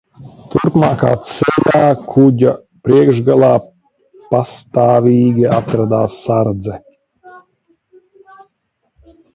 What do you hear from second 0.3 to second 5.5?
Turpmākā ceļā kuģa priekšgalā pastāvīgi